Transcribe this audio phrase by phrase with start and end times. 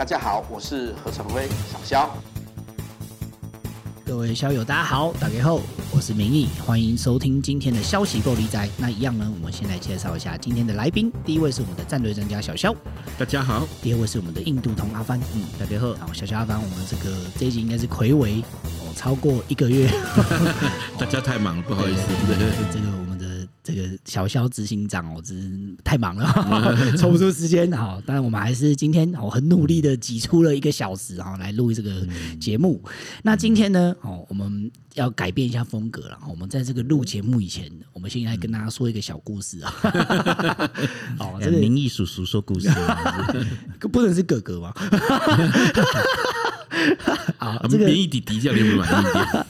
[0.00, 2.16] 大家好，我是何成辉，小肖。
[4.06, 5.60] 各位校友，大家好，大家好，
[5.92, 8.66] 我是明义，欢迎收听今天的消息够力宅。
[8.78, 11.12] 那一样呢，我们先来介绍一下今天的来宾。
[11.22, 12.74] 第一位是我们的战队专家小肖，
[13.18, 13.68] 大家好。
[13.82, 15.88] 第二位是我们的印度通阿帆，嗯，大家好。
[16.06, 18.42] 好，小肖阿帆，我们这个这一集应该是魁违
[18.80, 19.86] 哦，超过一个月。
[20.98, 22.06] 大家太忙了，不好意思。
[22.26, 23.19] 对对对，这个我们的。
[23.70, 26.26] 这个小肖执行长哦，真是太忙了，
[26.98, 27.70] 抽不出时间。
[27.72, 32.06] 好，当然我们还是今天哦很努力的挤出了一个小时哈来录这个
[32.40, 32.82] 节目。
[33.22, 36.18] 那今天呢哦，我们要改变一下风格了。
[36.28, 39.72] 我们在这个录节目以前，我们先来跟大家说一个小故事啊。
[41.20, 42.68] 哦，这个明义叔叔说故事，
[43.92, 44.74] 不能是哥哥吗？
[47.38, 49.46] 好，这个明义弟弟叫你们满意一点。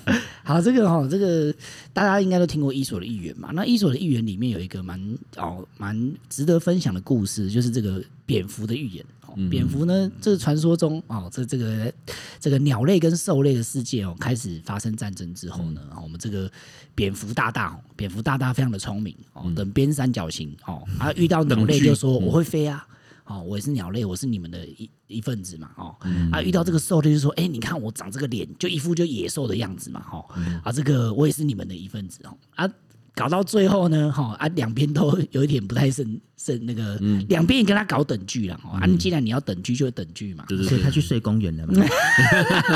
[0.51, 1.55] 好，这个哈，这个
[1.93, 3.51] 大家应该都听过《伊索的寓言》嘛？
[3.53, 5.01] 那《伊索的寓言》里面有一个蛮
[5.37, 9.05] 哦蛮值得分享的故事，就是这个蝙蝠的寓言。
[9.49, 11.93] 蝙蝠呢，这个传说中哦，这这个
[12.41, 16.51] 这个鸟类跟兽类的世界哦，开始发生战争之后呢，我们这个
[16.97, 22.85] 蝙蝠大大，蝙蝠大大非常的聪明哦，等边三角形哦，啊 遇到鸟类就说我会飞啊。
[23.31, 32.69] 哦，我也是鸟类，我是你们的一一份子嘛，哦，嗯、啊，遇到这个兽类就说，哎、欸，你看我长这个脸，就一副就野兽的样子嘛，哈、哦，嗯、啊，这个我也是你们的一份子哦，啊。
[33.13, 36.97] 搞到最后呢，哈啊，两边都有一点不太顺顺那个，
[37.29, 41.75] 两边也跟他搞等距了，啊，你既然你要等距，就等距嘛，所以他去睡公园了嘛，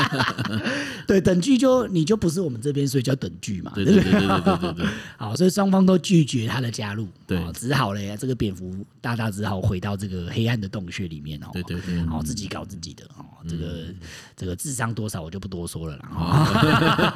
[1.07, 4.73] 对，等距就你就不是我们这边，所以叫等距嘛，对对对对对？
[4.73, 4.85] 对，
[5.17, 13.85] 好，所以双方都拒绝他的加入，对，只好嘞，这个蝙蝠大大只好回到这个黑暗的洞穴里面哦，对对对，好，自己搞自己的哦，这个
[14.35, 17.13] 这个智商多少我就不多说了啦，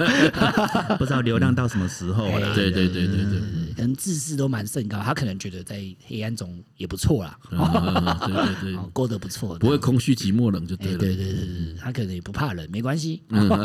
[0.97, 3.05] 不知道流浪到什么时候了，对对对。
[3.05, 3.25] 对对。
[3.29, 3.39] 对，
[3.75, 7.37] 可能自视都蛮甚高，他可能觉得在黑暗中也不错啦，
[8.25, 10.97] 对对对，过得不错，不会空虚寂寞冷就对了。
[10.97, 13.21] 对对对对，他可能也不怕冷，没关系。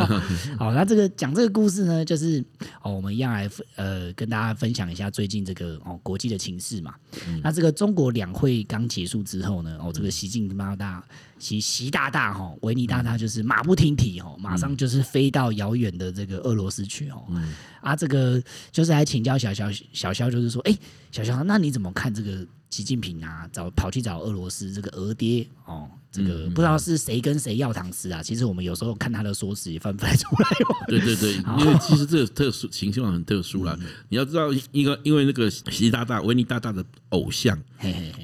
[0.58, 2.44] 好，那这个讲这个故事呢，就是
[2.82, 6.94] 哦，我们一样来呃跟大家分享一下最近这个哦国际的情势嘛。
[7.42, 11.04] 那这个中国两会刚结束之后呢，哦这个习近平大。
[11.38, 17.24] 习习大大哈，维尼大大就是马不停蹄哈，马上就是飞到遥远的这个俄罗斯去哦。
[17.30, 20.78] 嗯、啊，这个就是来请教小肖，小肖就是说，哎、欸，
[21.10, 23.48] 小肖，那你怎么看这个习近平啊？
[23.52, 25.90] 找跑去找俄罗斯这个俄爹哦？
[26.14, 28.22] 这个不知道是谁跟谁要糖吃啊？
[28.22, 30.48] 其实我们有时候看他的说辞也翻不太出来。
[30.86, 33.76] 对对对， 因为其实这个特殊情况很特殊啦。
[34.08, 37.58] 你要知道，一个因为那个习大大、维尼大大的偶像、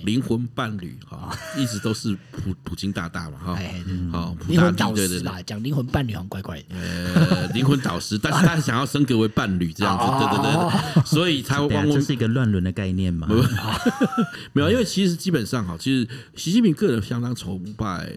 [0.04, 3.58] 灵魂伴侣哈，一直都是普普京大大嘛哈。
[4.12, 6.66] 好，灵魂导师吧，讲灵魂伴侣好像怪怪的。
[6.70, 10.52] 呃，灵魂导师，但是他想要升格为伴侣这样子，对对
[10.94, 13.26] 对，所以才往这是一个乱伦的概念嘛？
[14.52, 17.60] 没有，因为其实基本上哈，其实习近平个人相当崇。
[17.80, 18.12] 拜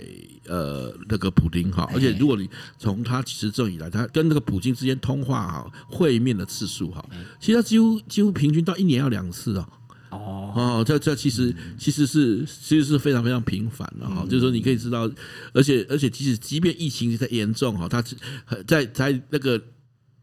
[0.47, 7.03] 呃那个普丁哈，而且如果你从他执政以来，他跟那个普京之间通话哈、会面的次数哈，
[7.39, 9.65] 其实他几乎几乎平均到一年要两次哦。
[10.11, 15.09] 哦这这其实其实是其实是非常非常频繁的哈，就是说你可以知道，
[15.53, 18.03] 而且而且即使即便疫情在严重哈，他
[18.67, 19.61] 在在那个。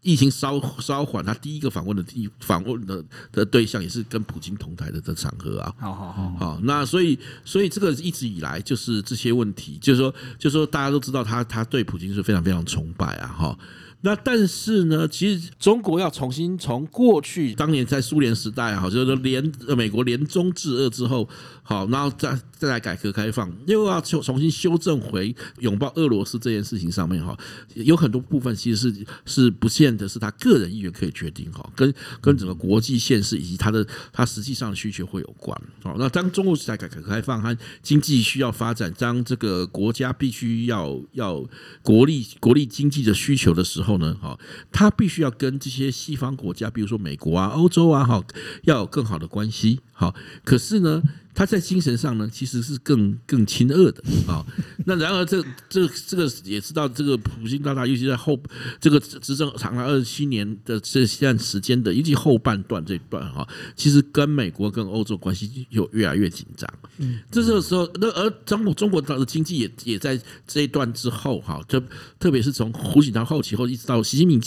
[0.02, 5.74] 疫情稍稍缓，他第一个访问的地访问的的对象也是跟普京同台的这场合啊。
[5.78, 13.58] 好好好，好，那所以所以这个一直以来就是这些问题，就是说就是说大家都知道他他对普京是非常非常崇拜啊，哈。
[14.02, 21.28] 那但是呢，其实中国要重新从过去当年在苏联时代哈，就是说联美国联中制俄之后，
[21.62, 27.38] 好，然后再再来改革开放，又要重重新修正回拥抱俄罗斯这件事情上面哈，
[27.74, 35.54] 有很多部分其实是是不见得是他个人意愿可以决定哈，跟跟整个国际现实以及他的他实际上的需求会有关。
[35.82, 41.44] 好，那当中国在改革开放和经济需要发展，当这个国家必须要要
[41.82, 43.89] 国力国力经济的需求的时候。
[43.90, 44.38] 后呢，哈，
[44.70, 48.22] 他必须要跟这些西方国家，比如说美国啊、欧洲啊，哈，
[48.62, 50.14] 要有更好的关系，好。
[50.44, 51.02] 可是呢，
[51.34, 54.44] 他在精神上呢，其实是更更亲恶的啊。
[54.86, 58.38] 那然而，这这这个也知道，这个普京大大，尤其在后
[58.80, 63.46] 这个执政长达二十七年的这段时间的，尤其后半段这一段哈，
[63.76, 66.68] 其实跟美国跟欧洲关系有越来越紧张。
[66.98, 71.80] 嗯，这个时候，那而中国中国的经济也也在这一段之后哈，就
[72.18, 74.42] 特别是从胡锦涛后期后一直到习近平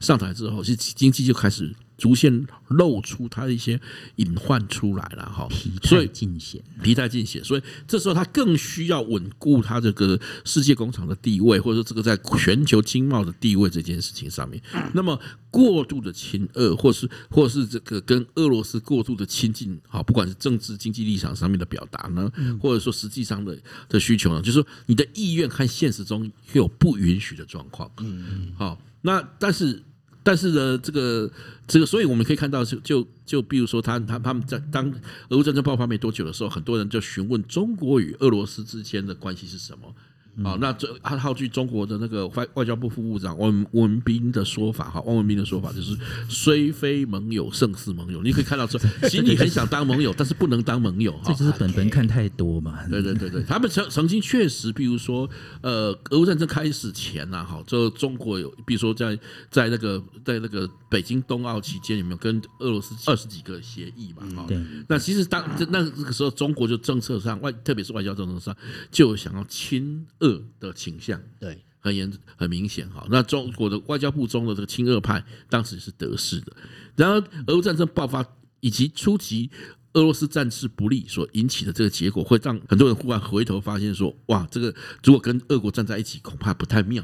[0.00, 3.78] 上台之后，其实经济就开始逐渐露出它的一些
[4.16, 5.48] 隐患出来了哈，
[5.82, 14.62] 所以尽显，皮态尽显，所以这时候他更需要稳固它这个世界工厂的地位，或者说这个在全球经贸的地位这件事情上面。
[14.94, 22.30] 那么过度的亲俄，或是或是这个跟俄罗斯过度的亲近，好，不管是政治经济立场上面的表达呢，
[22.62, 23.58] 或者说实际上的
[23.88, 27.90] 的需求呢，就是说你的意愿和现实中会有不允许的状况。
[27.98, 29.82] 嗯，好，那但是。
[30.28, 31.30] 但是呢，这个
[31.66, 34.92] 这个，所以我们可以看到，就就就比如说他，他他他们在当
[35.30, 39.94] 俄乌战争爆发没多久的时候，很多人就询问中国与俄罗斯之间的关系是什么。
[40.42, 45.96] 好，那这他套据中国的那个外外交部副部长汪文斌的说法，哈，汪文斌的说法就是
[46.30, 48.22] “虽非盟友，胜似盟友”。
[48.24, 48.80] 你可以看到说，
[49.10, 51.22] 心里很想当盟友，但是不能当盟友哈。
[51.26, 52.78] 这就是本本看太多嘛。
[52.88, 55.28] 对对对对，他们曾曾经确实，比如说，
[55.60, 59.18] 呃，俄乌战争开始前呐，哈，就中国有，比如说在
[59.50, 64.24] 在那个在那个北京冬奥期间，有没有跟俄罗斯二十几个协议嘛？
[64.36, 64.56] 哈，对。
[64.88, 68.56] 那其实当那那个时候，中国就政策上外，特别是外交政策上，
[68.92, 70.27] 就想要亲俄。
[70.58, 73.06] 的倾向对，很严很明显哈。
[73.10, 76.52] 那中国的外交部中的这个亲俄派当时是得势的。
[76.96, 78.24] 然而，俄乌战争爆发
[78.60, 79.50] 以及初期
[79.94, 87.02] 俄罗斯战事不利所引起的这个结果，会让很多人忽然回头发现说：哇，这个如果跟俄国站在一起，恐怕不太妙。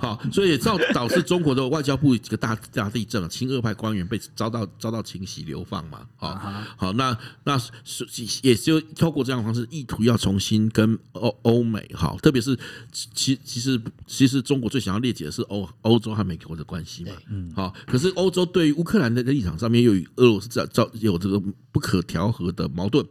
[0.00, 6.00] 好，所以造导致中国的外交部几个大大地震啊，亲俄派官员被遭到遭到清洗流放嘛。
[6.16, 6.34] 好，
[6.76, 8.06] 好，那那是
[8.42, 12.56] 也就透过这样的方式，意图要重新跟欧欧美好，特别是
[12.92, 17.12] 其其实其实中国最想要裂解的是欧欧洲和美国的关系嘛。
[17.28, 21.42] 嗯，好，可是欧洲对于乌克兰的立场上面又与俄罗斯在造有这个
[21.72, 23.04] 不可调和的矛盾。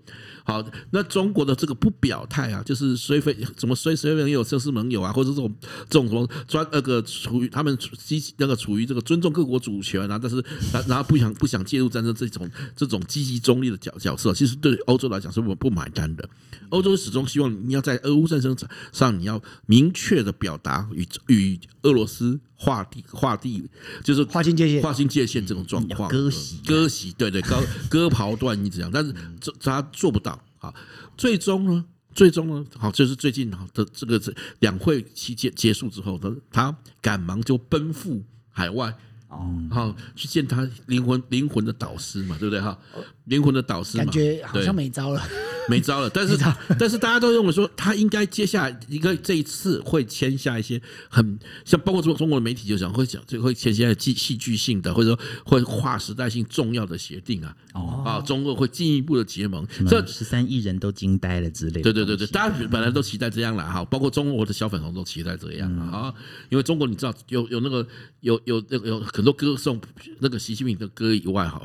[0.47, 5.53] 好，那中国的这个不表态啊，就是虽非什么虽虽非盟友，胜似盟友啊，或者这种
[5.89, 10.41] 这种什么专那个处于他们积那个处于这个尊重各国主权啊，但是
[10.87, 16.27] 然后不想不想介入战争这种这种积极中立的角角色，其实对欧洲来讲是不不买单的。
[16.69, 18.55] 欧洲始终希望你要在俄乌战争
[18.93, 23.69] 上，你要明确的表达与与俄罗斯划地划地，
[24.01, 30.36] 就是划清界限，划清界限这种状况，割席割席，对对，割割袍断义这样，但是这他做不到。
[30.57, 30.73] 好，
[31.17, 34.19] 最终呢，最终呢，好，就是最近好的这个
[34.59, 38.93] 两会期间结束之后，他他赶忙就奔赴海外，
[39.29, 42.77] 哦，好去见他灵魂灵魂的导师嘛，对不对哈？
[43.25, 45.21] 灵魂的导师，感觉好像没招了。
[45.69, 61.81] 没招了，但是他 但是大家都认为说他应该接下来一个这一次会签下一些很像包括中中国的媒体就讲会讲就会签下戏戏剧性的或者说会划时代性重要的协定啊哦啊中俄会进一步的结盟，这十三亿人都惊呆了之类的。
[61.81, 66.13] 对对对对，大家本来都期待这样来哈，包括中国的小粉红都期待这样啊，
[66.49, 67.85] 因为中国你知道有有那个
[68.21, 69.79] 有有有有很多歌颂
[70.19, 71.61] 那个习近平的歌以外哈，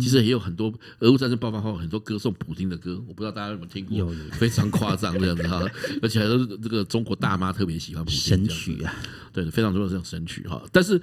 [0.00, 3.41] 其实也有很多俄乌战争爆发后很多歌颂普京的歌，我不知道大家。
[3.42, 4.14] 大家有没有听过？
[4.38, 5.60] 非常夸张这样子哈，
[6.00, 8.94] 而且还都是这个中国大妈特别喜欢神曲啊，
[9.32, 10.62] 对，非常多的这种神曲哈。
[10.70, 11.00] 但是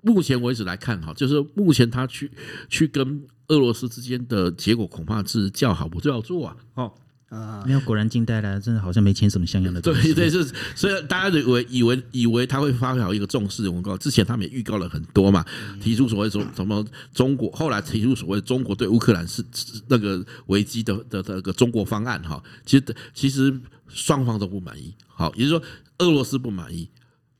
[0.00, 2.30] 目前为止来看哈，就是目前他去
[2.70, 6.56] 去跟俄罗斯之间的结果，恐怕是叫好不叫座啊。
[6.74, 6.94] 哦。
[7.32, 10.12] 啊，没有，果然惊呆了，真的好像没签什么像样的东西。
[10.12, 15.42] 对，对，是，所以大家以为以为以为他会发表一个重视的公告，之前他们也预告了很多嘛，
[15.80, 16.84] 提出所谓说什么
[17.14, 19.42] 中国，后来提出所谓中国对乌克兰是
[19.88, 22.84] 那个危机的的那个中国方案哈，其实
[23.14, 23.58] 其实
[23.88, 25.62] 双方都不满意，好，也就是说
[26.00, 26.90] 俄罗斯不满意，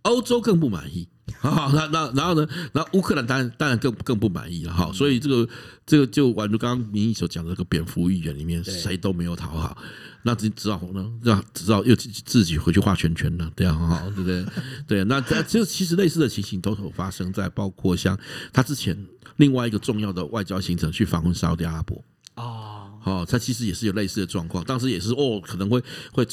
[0.02, 1.06] 欧洲更不满意。
[1.50, 2.46] 好，那那然后呢？
[2.72, 5.48] 然后乌克兰当然当然更更不满意了哈，所以这个
[5.84, 9.76] 这个就宛如刚刚明义所讲的这个蝙蝠预言里面，谁都没有讨好，
[10.22, 14.46] 那只只好呢，让只好又自己回去画圈圈了，这样哈， 对不对？
[14.86, 18.16] 对，那这这其实类似的情形都有发生在包括像
[18.52, 18.96] 他之前
[19.36, 22.81] 另外一个重要的外交行程去访问沙特阿拉伯啊。
[23.04, 25.82] 哦，它其实也是有类似的状况，当时也是哦，可能会
[26.12, 26.26] 会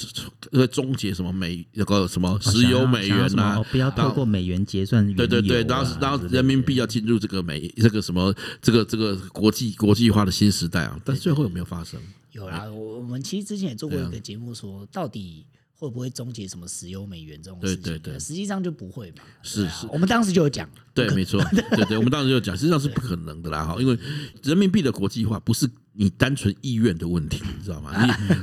[0.51, 11.99] 会终结什么美那个什么石油美元呐、啊，不要透过美元结算、啊，对对对，当时当时人民币要进入这个美这个什么这个这个国际国际化的新时代啊，但是最后有没有发生？
[12.31, 15.45] 有啦，我我们其实之前也做过一个节目，说到底。
[15.79, 17.83] 会不会终结什么石油美元这种事情？
[17.83, 19.23] 对对对，实际上就不会嘛。
[19.41, 20.69] 是是，我们当时就有讲。
[20.93, 21.41] 对，没错。
[21.51, 23.63] 对对，我们当时就有讲，实际上是不可能的啦。
[23.65, 23.97] 哈，因为
[24.43, 27.93] 人民币的国际化不是你单纯意愿的问题，你知道吗？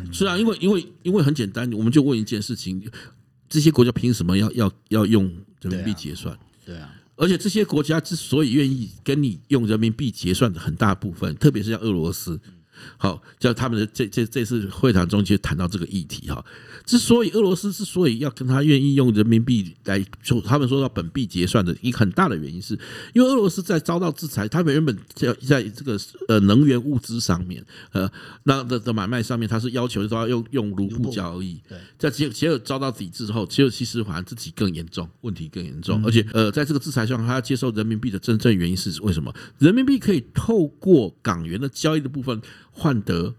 [0.06, 2.82] 你是啊，因为因为因为很简单，我们就问一件事情：
[3.50, 5.24] 这些国家凭什么要要要用
[5.60, 6.34] 人民币结算？
[6.64, 6.94] 对啊。
[7.16, 12.40] 而且这些国家之所以愿意跟你用人民币结算的很大部分，特别是像俄罗斯。
[12.96, 16.44] 好，叫他们的这这这次会谈中就谈到这个议题哈。
[16.84, 22.78] 之所以俄罗斯之所以要跟他愿意用人民币来做，他们说到本币结算的一个很大的原因，是
[23.12, 28.08] 因为俄罗斯在遭到制裁，他们原本在在这个呃能源物资上面，呃
[28.44, 31.60] 那的的买卖上面，他是要求都要用用卢布交易。
[31.68, 39.34] 对，在结结果遭到抵制之后，结果其实反而自己更严重，问题更严重，而且呃在这个制裁上，他要接受人民币的真正原因是为什么？
[39.58, 42.40] 人民币可以透过港元的交易的部分
[42.78, 43.34] 换得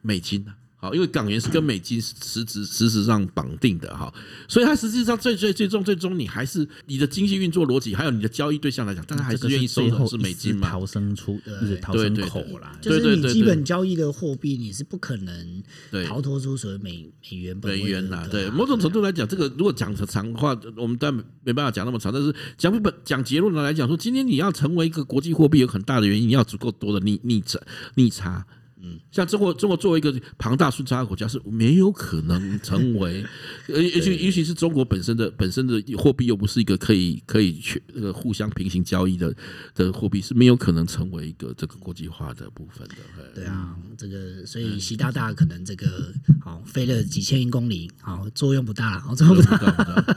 [0.00, 0.54] 美金呢？
[0.92, 4.12] 因为港元是跟美金实质实质上绑定的哈，
[4.48, 10.68] 所以它实际上最最最终最终你还是你的经济运作逻辑，还有你的交易对象来讲，但他还是愿意收的是美金嘛？
[10.68, 12.76] 逃生出，就是逃生口啦。
[12.82, 15.62] 就是你基本交易的货币，你是不可能
[16.06, 18.26] 逃脱出所谓美美元美元啦。
[18.30, 22.12] 对，某种程度来讲，这个如果讲的长话，我们当然没办法讲那么长。
[22.12, 27.58] 但是讲本讲结论的来讲，说今天你要成为一个国际货币，有很大的原因，你要足够多的逆逆差
[27.94, 28.44] 逆差。
[28.84, 33.24] 嗯，像中国，中国作为一个庞大顺差的国家是没有可能成为，
[33.68, 39.34] 而尤其尤其是中国本身的本身的货币又不是一个可以可以去那个互相平行交易的
[39.74, 42.94] 的货币，是没有可能成为一个这个国际化的部分的。
[43.34, 46.12] 对啊，这个所以习大大可能这个
[46.42, 50.16] 好飞了几千亿公里，好作用不大了，好作用不大。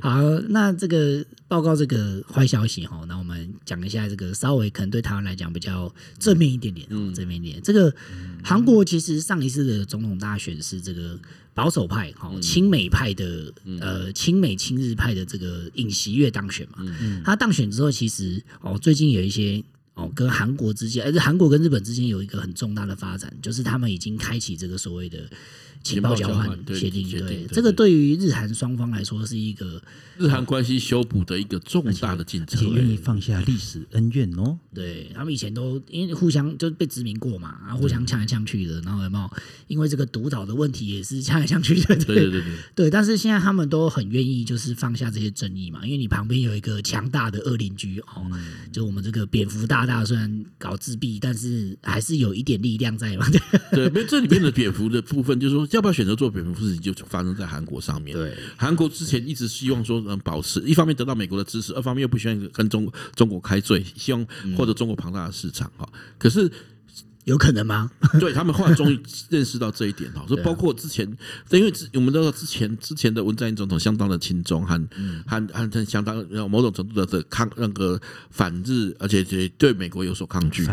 [0.00, 7.92] 好，那这个报告这个坏消息哈，那我们讲一下这个稍微可能对台湾来讲比较正面一点点，嗯，正面一点这个。
[8.42, 11.18] 韩国其实上一次的总统大选是这个
[11.54, 16.78] 保守派、哈亲美派的呃亲美亲日派的这个尹锡悦当选嘛。
[17.24, 19.62] 他当选之后，其实哦最近有一些
[19.94, 25.28] 哦跟韩国之间，而且韩国跟日本之间有一个很重大的发展，就是他们已经开启这个所谓的。
[25.84, 29.80] 情报交换协定，对这个对于日韩双方来说是一个
[30.16, 34.58] 日韩关系修补的一个重大的进程，且愿意放下历史恩怨哦。
[34.72, 39.30] 对他们以前都因为互相就被殖民过嘛，然后互相呛来呛去的，然后有没有
[39.66, 41.94] 因为这个独岛的问题也是呛来呛去的？
[41.96, 42.42] 对对对
[42.74, 42.90] 对。
[42.90, 48.26] 但是现在他们都很愿意就是放下这些争议嘛，因为你旁边有一个强大的恶邻居哦，
[48.72, 53.28] 就我们这个蝙蝠大大虽然搞自闭，但是还是有一点力量在嘛。
[53.70, 55.68] 对，因为这里面的蝙蝠的部分就是说。
[55.74, 58.16] 要不要选择做蝙蝠事情，就发生在韩国上面。
[58.16, 64.26] 对，韩国之前一直希望说能保持，一方面得到美国的支持，二方面又不希望跟中中国开罪，希望
[64.56, 65.88] 获得中国庞大的市场哈。
[66.18, 66.50] 可是。
[67.24, 67.90] 有可能吗？
[68.20, 71.06] 对他们后来终于认识到这一点哈， 就包括之前，
[71.50, 74.88] 因为我们都知道之前之前的文在寅总统相当的亲中，和
[75.26, 76.16] 和和相当
[76.50, 78.00] 某种程度的的抗那个
[78.30, 79.24] 反日，而且
[79.56, 80.66] 对美国有所抗拒，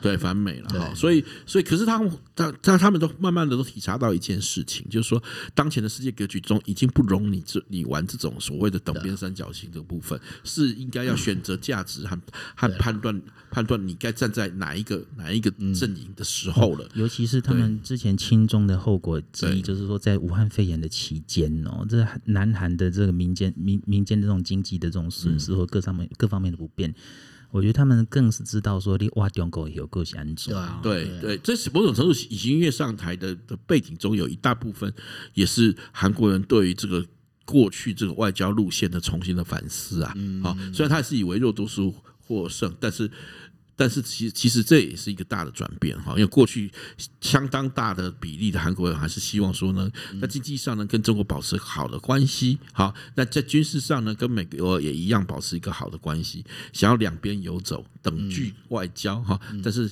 [0.00, 0.94] 对反美了哈。
[0.94, 5.22] 所以所以可是他们他他他们都慢慢的都体察到一件事情，就是说
[5.54, 12.18] 当前的世界格局中已经不容你这你玩这种所谓的等边三角形的部分，是应该要选择价值和
[12.56, 13.20] 和判断
[13.52, 15.52] 判断你该站在哪一个哪一个。
[15.74, 26.94] 阵营的时候了，尤其是他们之前轻重的后果之一，就是说在武汉肺炎的期间哦，这南韩的这个民间民民间的这种经济的这种损失和各上面各方面的不便，
[27.50, 30.52] 我觉得他们更是知道说你挖中国有够险阻。
[30.82, 34.92] 对对，这是某种程度喜喜月上台的的背景中有一大部分，
[35.34, 37.04] 也是韩国人对于这个
[37.44, 40.14] 过去这个外交路线的重新的反思啊。
[40.42, 41.80] 好，虽然他是以为肉都是
[42.26, 43.10] 获胜，但是。
[43.74, 46.70] 但是其实其实这也是一个大的转变哈，因为过去
[47.20, 59.40] 相当大的比例的韩国人还是希望说呢，在经济上呢跟中国保持好的关系，好，那在军事上呢跟美国也一样保持一个好的关系，想要两边游走，等距外交哈。
[59.64, 59.90] 但是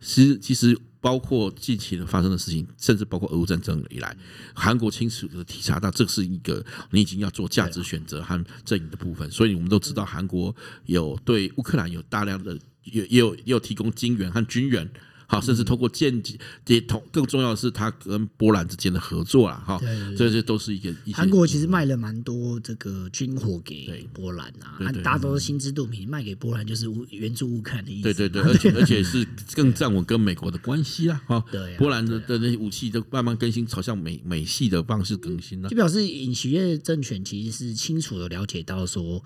[0.00, 4.14] 其实其实包括近期的发生的事情，甚至包括俄乌战争以来，
[4.54, 10.54] 韩国清楚的体察到这是一个你已经要做价值选择和阵营的部分，所以我们都知道韩国
[10.84, 12.56] 有对乌克兰有大量的。
[12.84, 14.88] 也也有也有提供金援和军援，
[15.26, 19.80] 好，甚至透过间接也同更重要的是，他跟波兰之间的合作啦，哈，
[20.16, 20.94] 这些都是一个。
[21.14, 28.02] 韩国其实卖了蛮多这个军火给波兰啊，大家都是心知肚明，卖给波兰就是援助乌克兰的意思。
[28.02, 31.42] 对对对，而且 而且是更站稳跟美国的关系啦，哈。
[31.50, 35.70] 对，波兰的的那些武器都慢慢更新，朝向美美系的方式更新了。
[35.70, 39.24] 就表示尹锡悦政权其实是清楚的了解到说，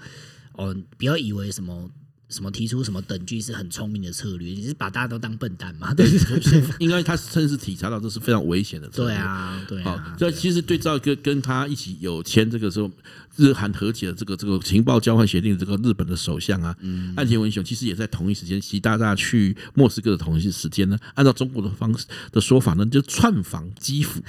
[0.52, 1.90] 哦，不要以为什么。
[2.28, 4.50] 什么提出什么等距是很聪明的策略？
[4.54, 5.94] 你是把大家都当笨蛋吗？
[5.94, 6.06] 对，
[6.78, 9.14] 应该他甚至体察到这是非常危险的策略。
[9.14, 10.14] 对啊，对啊。
[10.18, 12.90] 这其实对照跟跟他一起有签这个时候
[13.38, 16.76] 日韩和解的这个这个情报交换协定的这个日本的首相啊，
[17.16, 24.21] 岸田文雄其实也在同一时间，习大大去莫斯科的同一时间呢，按照中国的方式的说法呢，就串访基辅。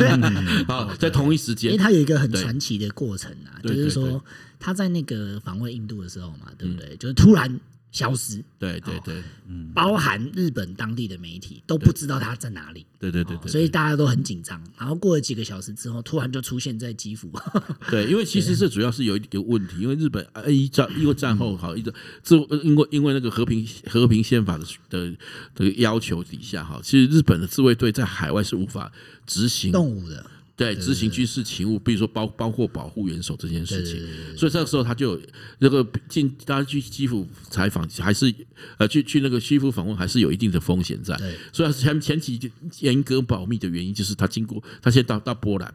[0.66, 4.24] 好，在同一时间，因为他有一个很传奇的过程啊，就是说。
[4.60, 6.96] 他在那个访问印度的时候嘛，对不对？
[6.96, 7.60] 就是突然
[7.94, 14.60] 消失，对对对，嗯，包含日本当地的媒体都不知道他在哪里，对对对对，所以大家都很紧张。
[14.76, 17.30] 然后过了几个小时之后，突然就出现在基辅。
[17.88, 25.16] 对，因为其实这主要是有一个问题，因为日本一战因为战后好一个自因为因为那个和平和平宪法的的
[25.54, 28.90] 的要求底下哈，其实日本的自卫队在海外是无法
[29.24, 30.26] 执行动武的。
[30.56, 35.20] 对，执行军事勤务，比如说包包括保护元首这件事情，所以这个时候他就
[35.58, 38.32] 那个进大家去基辅采访，还是
[38.78, 41.18] 呃去去那个基辅访问，还是有一定的风险在。
[41.52, 42.38] 所以前前期
[42.78, 45.74] 严格保密的原因，就是他经过他先到到波兰，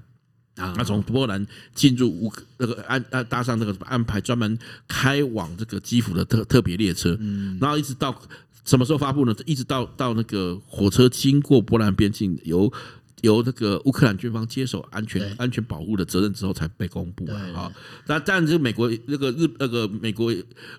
[0.55, 1.45] 他从波兰
[1.75, 4.57] 进入乌克那个安安搭上那个安排专门
[4.87, 7.19] 开往这个基辅的特特别列车，
[7.59, 8.17] 然后一直到
[8.63, 9.35] 什么时候发布呢？
[9.45, 12.71] 一直到到那个火车经过波兰边境由。
[13.21, 17.71] 由那个乌克兰军方接手安全安全保护的责任之后才被公布啊！
[18.07, 20.33] 那当然，这个美国那个日那个美国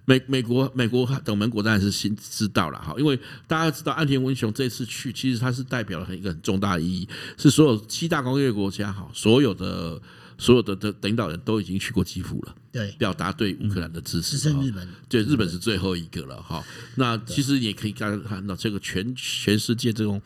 [0.04, 10.00] 美美国美国等盟国当然是先知道了哈，因为大家知道安田文雄这次去，其实他是代表了一个很重大的意义，是所有七大工业国家哈，所有的
[10.38, 14.38] 所有的的领导人都已经去过基辅了，对，表达对乌克兰的支持。
[14.38, 16.64] 只剩日本，对，日本是最后一个了哈。
[16.94, 20.20] 那其实也可以看看到这个全全世界这种。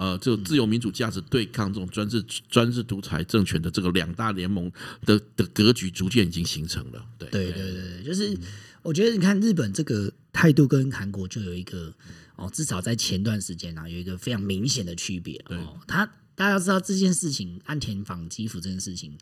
[0.00, 4.72] 呃，这种自由民主价值对抗这种专制专制独裁政权的这个两大联盟
[5.04, 7.04] 的的格局逐渐已经形成了。
[7.18, 8.34] 对对对对，就是
[8.80, 11.92] 我觉得你看日本这个态度跟韩国就有一个
[12.36, 15.78] 哦，至少在前段时间啊，有一个非常明显的区别哦。
[15.86, 19.18] 他大家知道这件事情，岸田访基辅这件事情，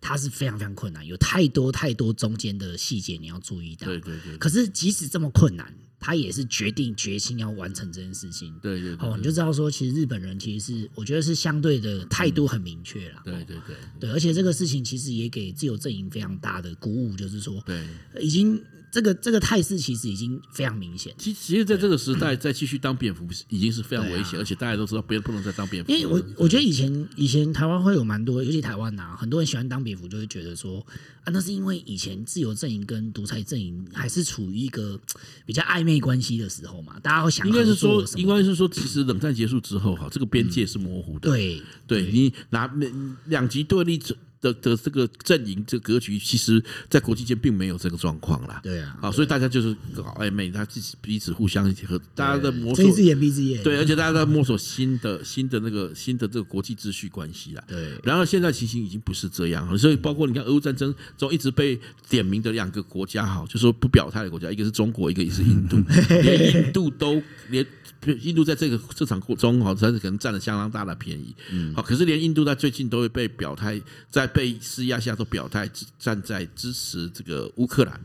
[0.00, 3.86] 它是非常非常困难，有太多太多中间的细节你要注意到。
[3.86, 4.38] 对对对。
[4.38, 5.74] 可是即使这么困难。
[6.02, 17.86] 他也是决定决心要完成这件事情，对对，哦，你就知道说，其实日本人其实是我觉得是相对的态度很明确了，对对对，对，而且这个事情其实也给自由阵营非常大的鼓舞，就是说，对，
[18.20, 18.62] 已经。
[18.92, 21.14] 这个这个态势其实已经非常明显。
[21.16, 25.90] 其其实，在这个时代再继续当蝙蝠已经是非常危险，而且大家都知道，别人不能再当蝙蝠。
[25.90, 30.86] 因为我我觉得以前以前台湾会有蛮多，尤其台湾呐，很多人喜欢当蝙蝠，就会觉得说
[31.24, 35.00] 啊，那是因为以前自由阵营跟独裁阵营还是处于一个
[35.46, 41.30] 比较暧昧关系的时候嘛，大家会想应该是说，应该是说，其实冷战结束之后哈，这个边界是模糊的。
[41.30, 42.70] 对，对你拿
[43.24, 44.14] 两极对立者。
[44.42, 48.60] 的的这个阵营这个格局，其实，在国际间并没有这个状况啦。
[48.62, 53.62] 对啊，啊，所以大家就是搞暧昧，他自己彼此互相和大家在摸索，睁一只眼闭一只眼。
[53.62, 57.64] 对，而且大家在摸索新的新的那个新的这个国际秩序关系啦。
[57.66, 57.98] 对。
[58.02, 65.76] 然后现在情形已经不是这样了，所以包括你看俄乌战争中一直被点名的两个国家，哈，就是说不表态的国家，一个是中国，一个也是印度，
[66.22, 67.64] 连印度都连。
[68.20, 71.34] 印度在这个这场中，哈，它是可能占了相当大的便宜。
[71.50, 78.00] 嗯，好，可是连印度在最近都会被表态，在被施压下都表态站在支持这个乌克兰。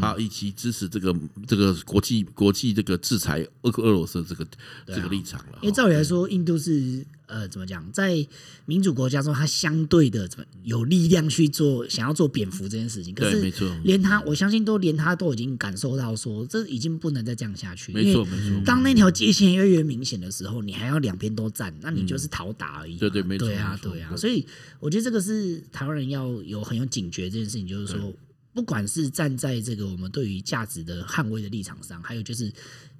[0.00, 1.14] 好，以及支持这个
[1.46, 4.46] 这个国际国际这个制裁俄俄罗斯这个
[4.86, 5.58] 这个立场了。
[5.62, 8.26] 因为照理来说，印度是呃怎么讲，在
[8.66, 13.12] 民主国家中，它相对的怎么有力量去做想要做蝙蝠这件事情。
[13.14, 17.92] 可是，没错，连他我相信都连他都已经感受到说，这已经不能再这样下去。
[17.92, 18.62] 没错没错。
[18.64, 22.96] 当那条界限越来越明显的时候，你还要两边都站，那你就是讨打而已。
[22.96, 23.48] 对对没错。
[23.48, 24.14] 对啊对啊。
[24.16, 24.46] 所以
[24.78, 28.12] 我觉得这个是台湾人要有很有警觉这件事情，就是说。
[28.54, 32.52] 不管是站在这个我们对于价值的捍卫的立场上，还有就是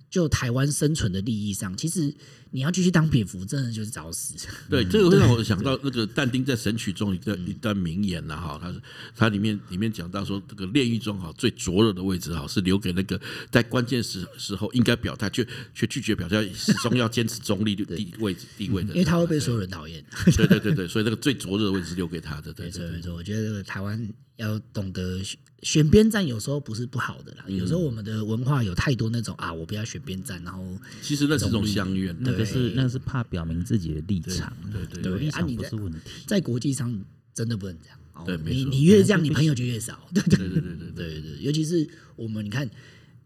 [0.08, 2.14] 就台湾生存的利益上，其实
[2.50, 4.34] 你要继续当蝙蝠，真的就是找死。
[4.70, 8.80] 对，这个会让我想到那个但丁在《神曲》中一段一段名言了哈，他是
[9.14, 20.02] 他里面里面讲到说，这个炼狱中哈最灼热的位置哈是留给那个在关键时时候应该表态却却拒绝表态，始终要坚持中立的地位置地位的，因为他会被所有人讨厌。
[20.36, 22.52] 对对对对，所以那个最灼热的位置是留给他的。
[22.54, 24.08] 对对没错，我觉得这个台湾。
[24.36, 25.20] 要懂得
[25.62, 27.44] 选边站，有时候不是不好的啦。
[27.46, 30.62] 有时候我们的文化有太多那种啊，我不要选边站，然后
[31.00, 35.98] 其实那是种相怨，那个是那个是怕表明自己的立场，对对对，立场不是问题。
[36.26, 42.68] 在国际上真的不能这样，对，你你越这样，你朋友就越少，对对对对对对对，尤其是我们，你看。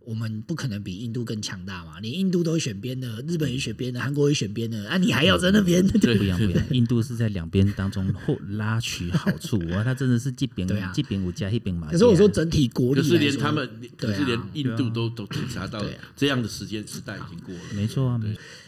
[0.07, 1.99] 我们不可能比印度更强大嘛？
[1.99, 5.85] 连印度都会选边的，日本也选边的，韩国也选边的，啊，你还要在那边？
[5.99, 6.65] 对，不一样不一样。
[6.71, 11.89] 印度是在两边当中或拉取好处，哇，他真的是这边这边我加一边嘛。
[11.91, 17.61] 可是我说整体国力，可是连他们，可是连印度都都体察到这样的时间时代已经过了。
[17.75, 18.21] 没错啊，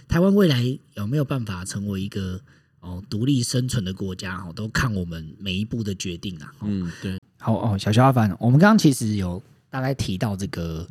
[0.08, 2.40] 台湾未来有没有办法成为一个
[2.80, 4.34] 哦独立生存的国家？
[4.38, 6.52] 哦，都看我们每一步的决定啊。
[6.62, 7.16] 嗯，对。
[7.38, 10.86] 好哦，小小阿凡，我们刚刚其实有大概提到这个。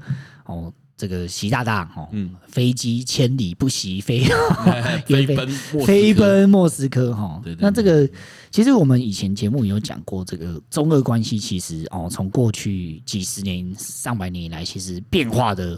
[0.46, 4.24] 哦，这个习大大哦，嗯，飞机千里不惜飞，
[5.06, 5.48] 飞奔
[5.86, 7.42] 飞奔莫斯科哈。
[7.60, 8.10] 那这个
[8.50, 15.78] 其实我们以前节目有讲过，这个中俄关系其实哦，从过去几十年、上百年以来，其实变化的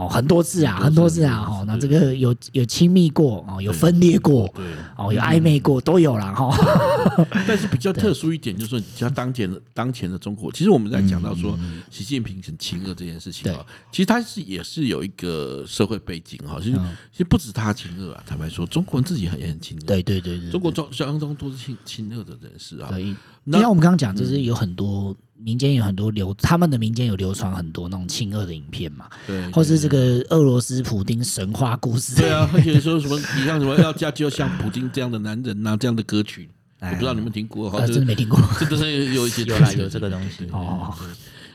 [0.00, 4.64] 哦，很多次啊，很多次啊，哦，那这个有有亲密过哦，有分裂过，对，
[4.96, 6.50] 哦，有暧昧过，都有了哈。
[7.46, 11.58] 但是比较 特殊一点，就是说，像当前的当前的中国，其实我们在讲到说，
[11.90, 16.78] 习近平很亲热这件事情啊，其实他是也是有一个社会背景哈，其实
[17.12, 22.88] 其实不止他亲热啊，坦白说，中国人自己也很亲热，对对对对，中国中相当都是亲亲热的人士啊。
[22.90, 23.14] 对，
[23.52, 25.14] 就像我们刚刚讲，就是有很多。
[25.42, 36.48] 民间有很多流，他们的民间有流传很多那种亲俄的影片嘛，对，或是这个俄罗斯普丁神话故事，对啊， 而且说什么你像什么要嫁就要像普丁这样的男人呐，这样的歌曲，
[36.80, 40.94] 我不知道你们听过，真的没听过， 这都是有一些有啦，有这个东西哦。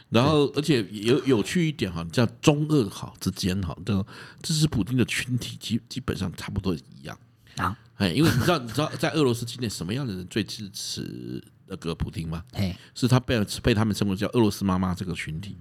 [0.10, 4.06] 然后，而且有有趣一点哈，叫中俄好之间哈，这个
[4.42, 7.18] 支持普丁的群体基基本上差不多一样。
[7.58, 11.44] 啊，哎，因为你知道你知道在俄罗斯境内什么样的人最支持？
[11.68, 12.44] 那个普丁嘛，
[12.94, 15.58] 是他被被他们称为叫俄罗斯妈妈这个群体，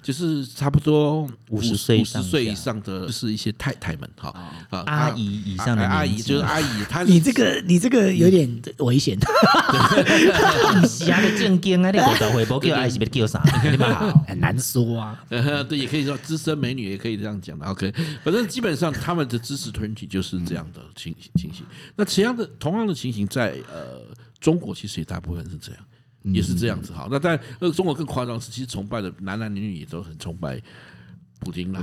[0.00, 4.28] 就是差不多五十岁五十岁以上的，就是一些太太们哈。
[4.70, 9.18] 啊，阿姨以上的阿姨就是阿姨，她你这个你这个有点危险，
[10.86, 11.98] 其他的正经啊，你。
[11.98, 13.40] 搞回不叫阿姨，叫啥？
[14.28, 17.66] 很难说啊， 对，也可以说资深美女，也可以这样讲的。
[17.66, 21.64] OK，反正基本上他们的支持团体就是这样的情情形。
[21.96, 24.00] 那同样的同样的情形在呃。
[24.42, 25.82] 中国其实也大部分是这样，
[26.24, 27.08] 也是这样子哈。
[27.10, 30.60] 那但那中国更夸张是，其实崇拜的男男女女也都很崇拜。
[31.44, 31.80] 普丁了，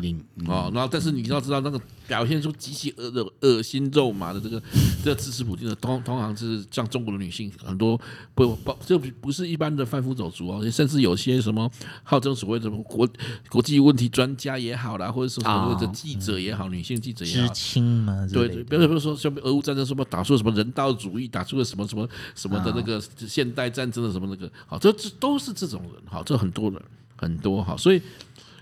[0.48, 4.62] 哦，然后但是你要知道，那个表现出极其恶的恶心肉麻的这个
[5.04, 8.00] 这支持普京的，通通常是像中国的女性很多
[8.34, 11.70] 不不，这不是一般的贩夫走卒哦，甚至有些什么
[12.04, 13.08] 号称所谓的国
[13.50, 26.82] 国际问题专家也好啦，或者是所谓的记者也好，女性记者也好，知青嘛，对对，比如比如说像俄乌战争什么打出了什么人道主义，打出了什么什么什么的那个现代战争的什么那个，好，这这都是这种人，好，这很多人
[27.18, 28.02] 很多哈，所以。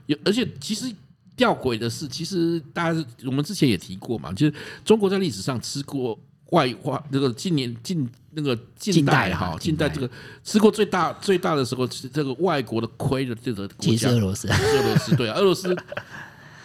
[0.08, 0.92] 有，而且其实
[1.36, 6.18] 吊诡的是，其实大家我们之前也提过嘛，就是中国在历史上吃过
[6.52, 10.10] 外化那个近年近那个近代哈，近代这个
[10.44, 15.76] 吃过最大最大的时候，这个外国的亏的这个国家，俄罗斯，俄罗斯对啊，俄罗斯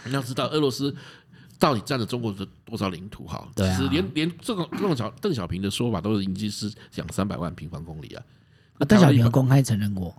[0.05, 0.95] 你要知道，俄罗斯
[1.59, 3.47] 到底占了中国的多少领土哈？
[3.57, 8.23] 其实，连连这个邓小邓小平的说法都是已经是两三百万平方公里啊，
[8.87, 10.15] 邓小平公开承认过。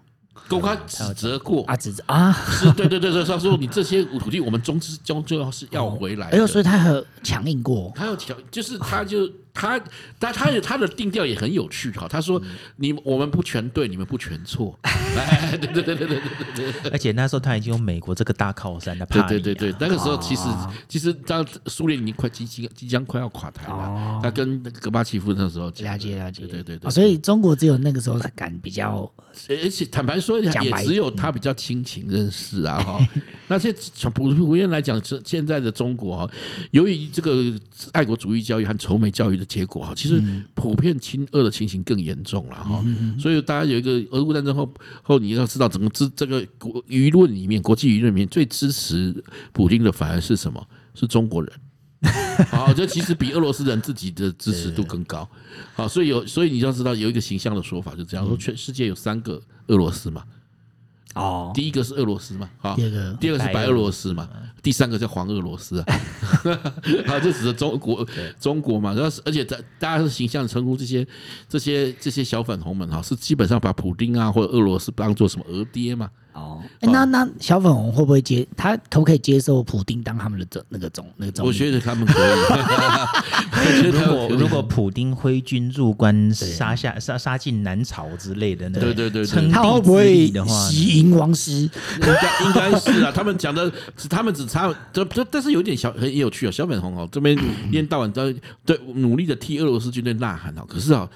[0.48, 6.28] 公开指责过啊，指责啊，是对对对对，他说你这些土地，我们终之终究是要回来。
[6.30, 9.30] 哎呦，所以他很强硬过，他要强，就是他就。
[9.54, 9.80] 他，
[10.18, 12.08] 但他的他的定调也很有趣哈。
[12.10, 12.42] 他说
[12.78, 14.78] ：“你我们不全对，你们不全错。
[14.84, 16.20] ”哎，对对对对对
[16.56, 16.92] 对对。
[16.92, 19.76] 而且那时候他已经有美国这个大靠山的，对对对对。
[19.80, 20.44] 那个时候其实
[20.88, 24.20] 其实当苏联已经快即即即将快要垮台了。
[24.24, 26.90] 他跟那个戈巴契夫那时候了解了解，对对对对。
[26.92, 29.12] 所以中国只有那个时候才敢比较，
[29.48, 33.08] 而且坦白说，也只有他比较亲情认识啊哈。
[33.48, 36.34] 那些从普普遍来讲，是现在的中国哈，
[36.72, 37.54] 由于这个
[37.92, 42.84] 爱国主义教育和仇美教育的结果哈，其实普遍亲俄的情形更严重了哈。
[43.20, 50.66] 所以大家有一个俄乌战争后后，你要知道，整个支这个国舆论里面，国际舆论里面最支持普京的反而是什么？
[50.96, 51.52] 是中国人。
[52.50, 55.30] 好，这其实比俄罗斯人自己的支持度更高。
[55.76, 60.24] 好，所以有所以你要知道，有一个形象的说法，就这样说：全世界有三个俄罗斯嘛。
[61.14, 64.28] 哦，第一个是俄罗斯嘛，啊，第二个第二个是白俄罗斯嘛，
[64.62, 65.86] 第三个叫黄俄罗斯啊，
[67.08, 68.08] 啊，这指的中国
[68.40, 71.06] 中国嘛，然后而且大大家是形象称呼这些
[71.48, 76.10] 这些这些小粉红们哈，是基本上把普丁啊或者俄罗斯当做什么俄爹嘛。
[76.34, 78.48] 哦，那那小粉红会不会接？
[78.58, 81.46] 他可不可以接受普丁当他们的总那个总那个总？
[81.48, 83.92] 我觉得他们可以。
[83.92, 90.32] 如果如果普丁挥军入关，杀下杀杀进南朝之类的，对对对，他会不会
[90.70, 91.52] 喜迎王师？
[91.52, 91.70] 应
[92.02, 93.12] 该应该是啊。
[93.14, 96.52] 他们讲的是他们只差这这，但是有点小很有趣啊。
[96.52, 98.34] 小粉红哦，这边一天到晚在
[98.66, 101.08] 对努力的替俄罗斯军队呐喊哦，可是啊。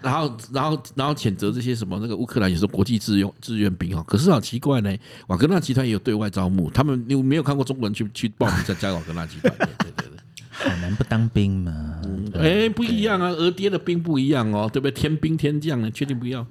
[0.00, 9.52] 然后，然后，然后谴责这些什么那个乌克兰也是国际志愿志愿兵哈，可是好奇怪呢，瓦格纳集团也有对外招募，他们你没有看过中国人去去报名参加瓦格纳集团？
[9.58, 10.18] 对 对对，
[10.50, 12.00] 海南 不当兵嘛？
[12.34, 14.92] 哎，不一样啊，俄爹的兵不一样哦，对不对？
[14.92, 16.46] 天兵天将呢，确定不要？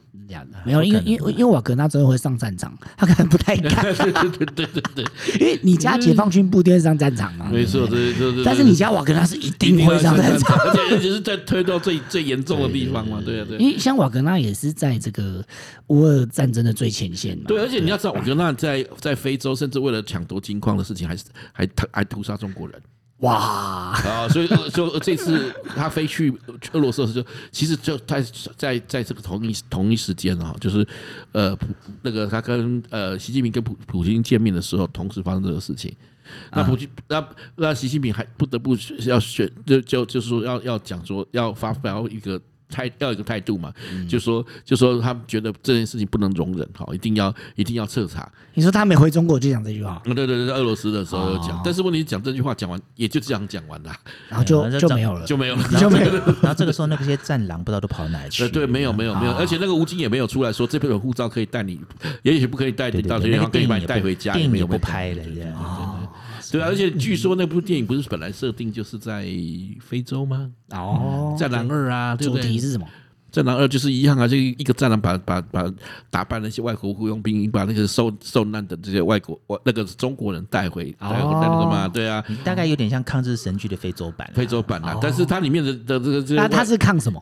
[0.65, 3.83] 没有，因为因为因为瓦格纳最后会上战场，他可能不太敢。
[3.83, 5.05] 对对对对对对，
[5.39, 8.43] 因为你家解放军部队上战场嘛，没错，对对对。
[8.43, 13.57] 但是你家瓦格纳是一定会上战场，而且只是在推到最最严重的地方嘛，对啊对。
[13.57, 15.43] 因为像瓦格纳也是在这个
[15.87, 17.45] 乌俄战争的最前线嘛。
[17.47, 22.81] 对，而且你要知道，瓦格纳在在非洲，甚至为了抢夺金矿的事情，还是还还屠杀中国人。
[23.21, 26.31] 哇，啊，所以就这次他飞去
[26.73, 28.21] 俄罗斯的时候，其实就在
[28.55, 30.87] 在在这个同一同一时间啊，就是
[31.31, 31.67] 呃普
[32.03, 35.91] 那个他跟呃习近平跟普普京见面的时候，同时发生这个事情。
[36.51, 38.77] 那普京那那习近平还不得不
[39.07, 42.41] 要选，就就就是说要要讲说要发表一个。
[42.69, 48.29] 态要一个态度嘛，嗯、就说就说他们觉得这件事情不能容忍，好，一定要一定要彻查。
[48.53, 50.01] 你说他没回中国就讲这句话？
[50.03, 53.95] 对对对，在俄罗斯的时候有讲，哦、但是问题讲这句话讲完也就这样讲完了，
[54.29, 56.23] 然后就就没有了，就没有了， 就没有了。
[56.41, 58.47] 然后这个时候那些战狼不知道都跑到哪里去？
[58.49, 61.79] 对，没有没有没有，而且那个吴京也没有出来说这本护照可以带你，
[62.23, 65.23] 也许不可以带你到这地方，可以把你带回家，也没有不拍了，
[66.51, 69.25] 对，而且据说那部电影不是本来设定就是在
[69.79, 70.51] 非洲吗？
[70.71, 72.87] 哦，战狼二啊，主题是什么？
[73.29, 75.71] 战狼二就是一样啊，就一个战狼把把把
[76.09, 87.21] 打败那些外国雇佣兵，把那个受受难的这些外国外那个中国人带回带回那个嘛，对啊，大概有点像抗日神剧的非洲版，非洲版啊，但是它里面的的这个这个，那它是抗什么？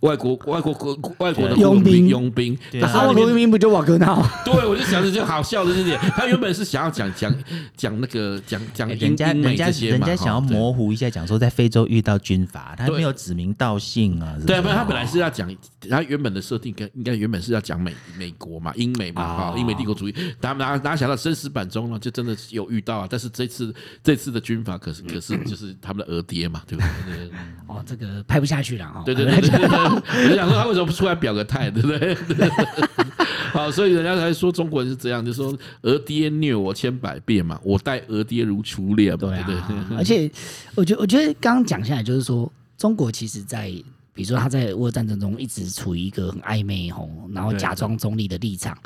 [0.00, 4.06] 外国外国国外国的佣兵佣兵，那他们佣兵不就瓦格纳？
[4.44, 7.34] 对，我就想着就好笑的这点，他原本是想要讲讲
[7.76, 14.36] 讲那个讲讲人家人家人家想要模糊一下，讲说在非洲遇到军阀，他没有指名道姓啊。
[14.46, 15.54] 对，他本来是要讲，
[15.88, 20.14] 他原本的设定跟应该原本是要讲美美国嘛，英美嘛，哈，英美帝国主义。
[20.40, 23.06] 哪哪哪想到生死版中呢，就真的有遇到啊。
[23.10, 27.30] 但是这次这次的军阀可是可是就是他们的儿爹嘛，对不对？
[27.68, 29.02] 哦，这个拍不下去了啊。
[29.04, 29.59] 对对对对。
[29.62, 32.16] 我就想说他为什么不出来表个态，对不对？
[33.52, 39.56] 好，所以人家才说中国人是这样，就说儿爹虐我千百遍嘛，我待儿爹如初恋，对不对？
[39.98, 40.30] 而且，
[40.74, 43.68] 我觉得，我觉得刚刚讲下来，就是说，中国其实，在
[44.14, 48.76] 比如说他在俄乌战争中一直处于一个很暧昧吼，然后假装中立的立场，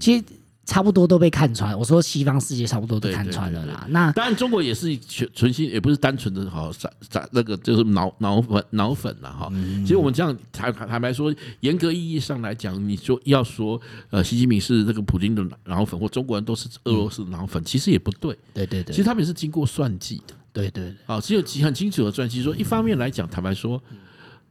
[0.00, 0.24] 其实。
[0.64, 3.86] 差不多都被看穿，我说西方世界差不多都看穿了啦。
[3.90, 9.52] 那当然中国也是纯纯心，也不是单纯的好傻傻那个就是脑脑粉脑粉了哈。
[9.82, 18.36] 其实我们这样坦坦白说，严格意义上来讲，你说要说呃习近平是这个普京的脑粉，或中国人都是俄罗斯的脑粉，其实也不对。
[18.54, 20.34] 对对对，其实他们也是经过算计的。
[20.52, 23.82] 对对，好，只有很清楚的算计，说一方面来讲，坦白说。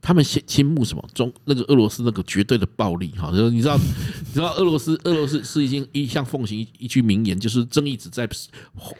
[0.04, 8.30] 他们先倾慕什么中那个俄罗斯那个绝对的暴力哈，就 是你知道你知道俄罗斯俄罗斯是已经一向奉行一句名言，就是正义只在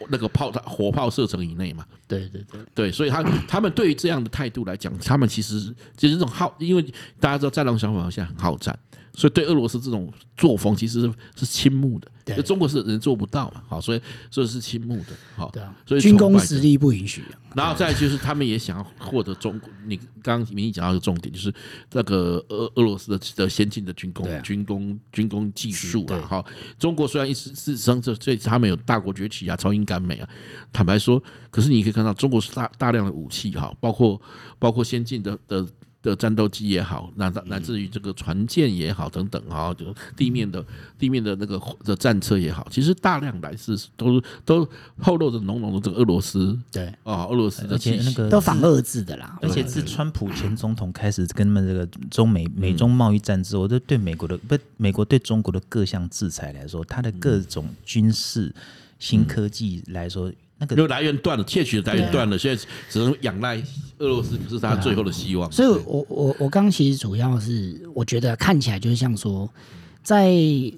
[0.08, 1.84] 那个炮火炮射程以内嘛。
[2.08, 5.60] 对对对对，所以他他们对于这样的态度来讲，他们其实
[5.94, 6.82] 就是这种好，因为
[7.20, 8.76] 大家知道战狼小粉红现在很好战。
[9.14, 17.22] 所以对俄罗斯这种作风其实是是倾慕的，对，中国是人做不到嘛，好，所以所以是倾慕的，好，对啊，所以军工实力不允许。
[17.54, 21.54] 然后再就是他们也想要获得中国，你刚刚明义讲到一个重点，就是
[21.92, 26.44] 那个俄俄罗斯的的先进的军工、军工、军工技术啊，好，
[26.76, 30.28] 中国虽然一直事实上这这他们有大国崛起啊，超英赶美啊，
[30.72, 31.22] 坦白说，
[31.52, 34.20] 可是你可以看到中国是大大量的武器哈，包括
[34.58, 35.64] 包括先进的的。
[36.04, 40.62] 的战斗机也好，那乃至于这个船舰也好等等啊，就地面的
[40.98, 44.68] 地面的那个的战车也好，其实大量来自都都
[45.02, 46.86] 透露着浓浓的这个俄罗斯对。
[47.04, 49.38] 啊，俄罗斯的气息，而且那个都反俄制的啦。
[49.40, 58.54] 而且自川普前总统开始跟他们这个中美美中贸易战之后，都对美国的不美国对中国的各项制裁来说，它的各种军事
[58.98, 60.30] 新科技来说。
[60.70, 63.62] 那个来源断了，窃取的来源断了，现在只能仰赖
[63.98, 65.50] 俄罗斯，是他最后的希望。
[65.52, 69.48] 所以我我我刚其实主要是我觉得看起来就是像说，
[70.02, 70.32] 在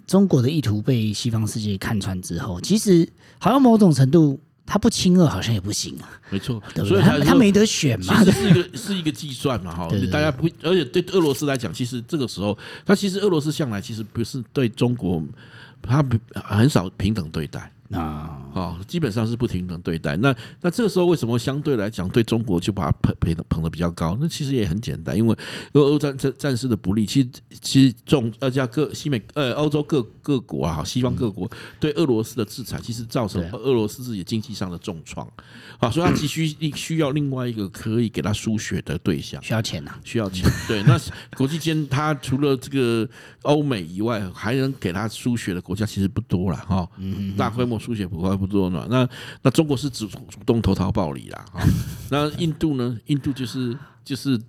[0.06, 6.10] 中国的意图被西方世界看穿之后，其实好像某种程度他不亲俄好像也不行啊。
[6.30, 6.98] 没错，对不对？
[6.98, 9.88] 所以他他没得选嘛，其实是一个是一个计算嘛，哈。
[10.10, 15.22] 大家不，而且对俄罗斯来讲，其实这个时候，他其实俄罗斯向来其实不是对中国，
[15.82, 17.72] 他很少平等对待。
[17.92, 20.16] 啊，好，基本上是不平等对待。
[20.16, 24.16] 那那这个时候为什么相对来讲对中国就把它捧捧的捧的比较高？
[24.20, 25.36] 那其实也很简单，因为
[25.74, 27.28] 俄欧战战战事的不利，其实
[27.60, 35.24] 其实重呃加各西美呃欧洲各各国啊，西方各国对俄罗斯的制裁，其实造成俄罗斯自己经济上的重创。
[35.78, 40.50] 好，所以他急需需要另外一个可以给他输血的对象，需要钱呐，需要钱。
[40.66, 40.98] 对，那
[41.36, 43.08] 国际间他除了这个
[43.42, 46.88] 欧美以外，还能给他输血的国家其实不多了哈。
[46.96, 47.75] 嗯，大规模。
[47.78, 49.08] 输血不快不做暖，那
[49.42, 51.44] 那中国是主主动投桃报李啦，
[52.10, 52.96] 那印度呢？
[53.06, 54.40] 印度就是就是，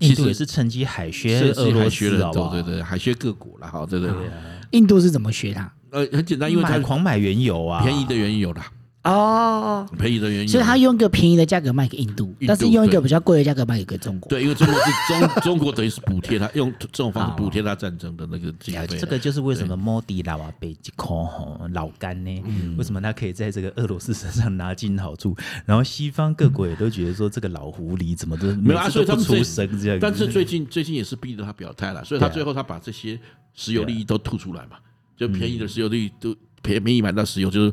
[0.00, 4.30] 印度也是趁机海削俄罗斯，对对对，海削各国了哈，对对对。
[4.72, 5.70] 印度是怎么学的？
[5.90, 8.66] 呃，很简单，因为它狂买原油啊，便宜的原油啦。
[9.04, 14.30] 哦，便宜的原因，所以他用一个便宜的价格卖给印度，印度但是用一个比较贵的价格卖给中国。
[14.30, 18.96] 对，因为中国是中中国等于是补贴他用这种方式补贴他战争的那个经费。
[18.98, 22.42] 这个就是为什么莫迪老啊被一口吼老干呢？
[22.78, 25.36] 为什么他可以在这个俄罗斯身上拿尽好处？
[25.66, 29.98] 然后西方各国也都觉得说这个老狐狸怎么都没有啊，所以他们出声这样。
[30.00, 33.20] 但是最近最近也是逼着他表态了，所以他最后他把这些
[33.52, 34.78] 石油利益都吐出来嘛，
[35.14, 36.34] 就便宜的石油利益都。
[36.64, 37.72] 便宜买到石油，就是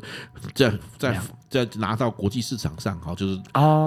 [0.54, 1.18] 在在
[1.52, 3.36] 在拿到国际市场上，哈，就是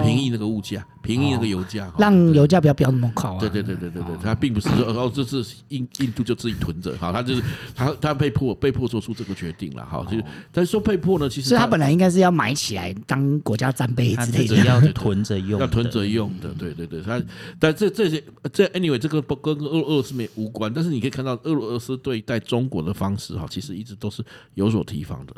[0.00, 3.40] 平抑那个物价，平抑那个油价，让油价不要飙那么高啊。
[3.40, 7.42] 对对对对对对，他并不是说哦，这是印印度就自己囤着，哈，他就是
[7.74, 10.16] 他他被迫被迫做出这个决定了，哈，就
[10.52, 17.20] 但是说被迫呢，其实所以他本来应该是要买起来当国家战备之类的，要 囤着用，要囤着用的，对对对，他
[17.58, 24.24] 但这这些这 anyway 这个不跟俄俄罗斯没无关，但是你可以看到俄罗斯对待中国的方式，哈，其实一直都是
[24.54, 25.34] 有所提防的，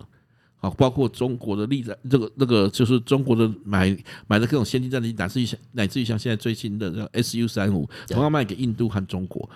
[0.61, 9.49] 好，包括中国的例子，这个那个就是中国的买买的各种先进战机，乃至于像乃至于像现在最新的这个 SU 三五，同样卖给印度和中国。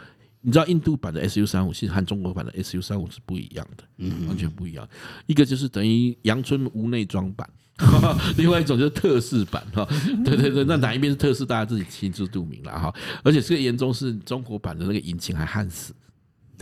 [0.44, 4.88] 你知道印度版的 SU 三五其实和中国版的 SU 三五是不一样的，嗯，完全不一样。
[5.26, 7.48] 一个就是等于阳春无内装版，
[8.36, 9.86] 另外一种就是特仕版，哈，
[10.24, 12.92] 对对对，那哪一边是特仕，大家自己心知肚明了哈。
[13.22, 15.92] 而且这个严重是中国版的那个引擎还焊死。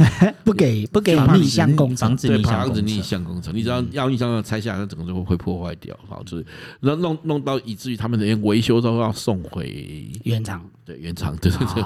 [0.44, 3.54] 不给不给逆向工程，对，防止逆向工程。
[3.54, 5.98] 你知道要逆向工拆下来，整个就会会破坏掉。
[6.08, 6.46] 好，就是
[6.80, 11.84] 然后弄弄到以至于他们连维修都要送回原厂，对原厂，对对对。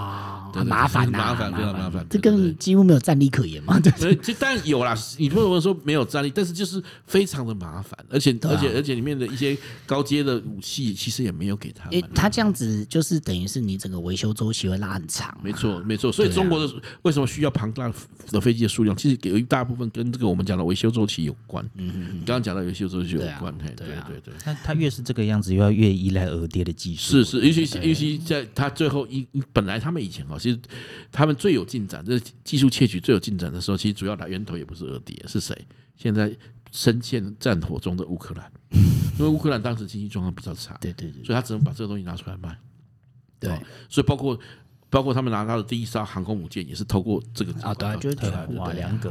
[0.55, 2.07] 很麻烦，麻烦，非常麻烦。
[2.09, 3.79] 这跟几乎没有战力可言嘛？
[3.81, 4.95] 对，这当然有啦。
[5.19, 11.91] 你不能说没有战力，但是就是非常的麻烦，而且而且而且里面的一些高阶的武器，其实也没有给他。
[11.91, 15.37] 诶，他这样子就是等于是你整个维修周期会拉很长。
[15.43, 16.13] 没错，没错。
[16.13, 17.93] 所以中国的为什么需要庞大
[18.31, 18.97] 的飞机的数量？
[18.97, 21.65] 其实有一大部分跟这个我们讲的维修周期有关。
[21.75, 22.09] 嗯嗯。
[22.25, 24.35] 刚刚讲到维修周期有关，对对对。
[24.39, 27.23] 他他越是这个样子，又要越依赖俄爹的技术。
[27.23, 30.39] 是是，尤其尤其在他最后一本来他们以前哦。
[30.45, 30.61] 其实
[31.11, 35.57] 他们最有进展，这技术窃取最有进展的时候，其实主要来源头也不是俄狄，是谁？
[35.97, 36.37] 现在
[36.71, 38.53] 深陷战火中的乌克兰，
[39.19, 42.59] 因为乌克兰当时经济状况比较差，对对对，所以他只能把这个东西拿出来卖。
[43.41, 44.39] 对，所以包括
[44.95, 48.17] 包括他们拿到的第一艘航空母舰，也是透过这个啊，对，就是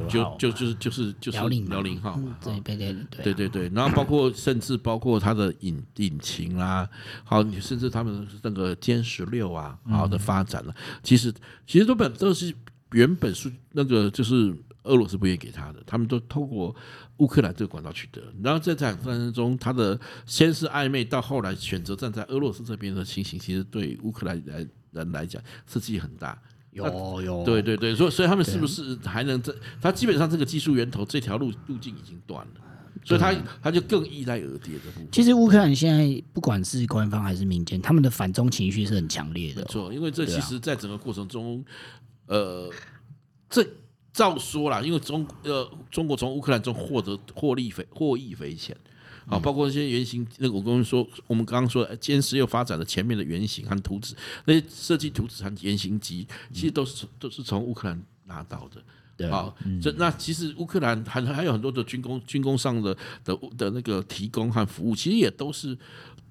[0.07, 3.49] 就就就是就是就是辽宁辽宁号，对对对对对。
[3.49, 6.89] 对，然后包括甚至包括它的引引擎啦，
[7.25, 11.33] 好，甚至他们那个歼十六啊，好的发展了，其实
[11.67, 12.55] 其实都本都是
[12.93, 16.73] 原本是那个就是俄罗斯不愿意给他的，他们都透过
[17.17, 24.65] 乌克兰这个管道取得，然后在这场战争中，他的先是暧昧，到后来选择站在俄罗斯这边的情形，其实对乌克兰来。
[24.93, 29.55] 人来讲刺激很大，有有，对对对，所以所以他们是不是还能这？
[29.81, 32.61] 他基本上这个技术源头这条路路径已经断了，
[33.03, 35.07] 所以他他就更依赖俄爹的部分。
[35.11, 39.61] 其实乌克兰现在不管是官方还是民间，他们的反中情绪是很强烈的。
[39.61, 41.63] 没错，因为这其实在整个过程中，
[42.27, 42.69] 呃，
[43.49, 43.65] 这
[44.13, 48.75] 照说啦，因为中呃中国从乌克兰中获得获利匪获益匪浅。
[49.27, 58.81] 啊，包括那些原型，那个我跟你说，我们刚刚说歼十六发展的前面的原型和图纸，那些设计图纸和原型机，其实都是都是从乌克兰拿到的。
[59.15, 65.77] 对，好，这那其实乌克兰还还有很多的军工军工上的的的那个提供和服务，其实也都是。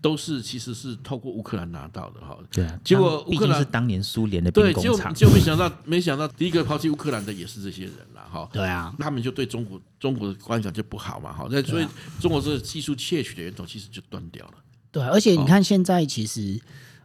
[0.03, 11.87] 都是其实是透过乌克兰拿到的哈，对啊，结果乌克兰是当年苏联的兵工厂，就就没想到 没想到第一个抛弃乌克兰的也是这些人了哈，对啊，他们就对中国中国的观感就不好嘛哈，那所以
[12.21, 14.55] 中国这个技术窃取的源头其实就断掉了，
[14.91, 16.61] 对，而且你看现在其实。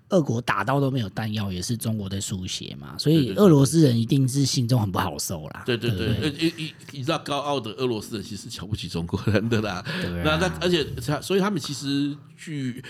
[0.09, 5.63] 俄国打到都没有弹药，也是中国在输血嘛，所以俄罗斯人一定是心中很不好受啦。
[5.65, 9.83] 对对对，你你你知道高傲的俄罗斯人其实瞧不起中国人的啦。
[10.23, 12.83] 那那而且他所以他们其实据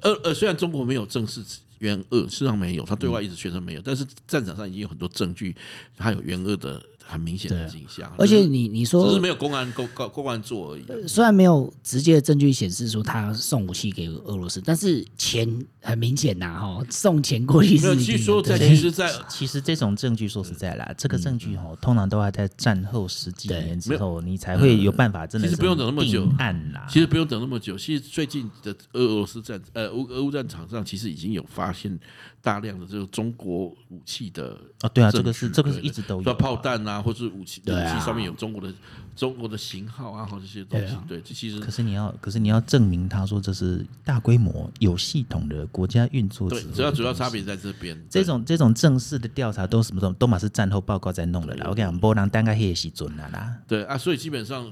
[0.00, 1.42] 呃呃，虽然中国没有正式
[1.80, 5.54] 援俄，事实上没有，他对外一直宣称没有，但是战场上已经有很多证据，
[5.96, 6.82] 他有援俄的。
[7.06, 10.84] 很明显的景象，而且你你说只是没有公安公公公安做而已。
[11.06, 15.48] 虽然没有直接的证据显示说他送武器给俄罗斯，但是钱
[15.80, 17.96] 很明显呐，哈，送钱过去是。
[17.96, 25.48] 据说在其实，在其实这种证据说实在啦，这个证据哦，通常都要在战后十几年之后，你才会有办法真的。
[25.48, 26.86] 其实不用等那么久，案啦。
[26.88, 31.98] 其实不用等那么久，其实最近的俄罗斯战呃俄俄乌战场上，其实已经有发现
[32.42, 36.94] 大量的这个中国武器的啊，对啊，这个是这个是一直都有炮弹啊。
[36.94, 38.74] 啊，或是武器武器上面有中国的
[39.14, 46.48] 中国的型号啊，或这些东西对这其实可是你要，可是你要证明他说这是大规模有系统的国家运作。
[46.48, 48.00] 对，主要主要差别在这边。
[48.08, 51.66] 这种这种正式的调查都什么都都嘛是战后报告在弄的啦。
[51.68, 53.56] 我跟你讲，波兰单个黑时准了啦。
[53.68, 54.70] 对啊，所以基本上，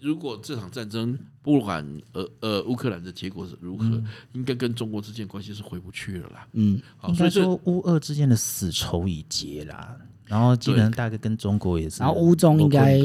[0.00, 6.46] 如果这场战争不管呃呃乌克兰的结果是如何，嗯应该跟中国之间关系是回不去了啦。
[6.52, 9.96] 嗯，好，应所以说乌俄之间的死仇已结啦。
[10.32, 12.96] 然后基本上大概跟中国也是，然后乌中应该